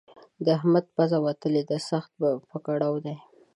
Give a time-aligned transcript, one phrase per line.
[0.45, 2.11] د احمد پزه وتلې ده؛ سخت
[2.51, 3.15] په کړاو دی.